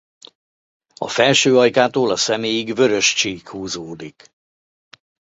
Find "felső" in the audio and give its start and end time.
1.09-1.57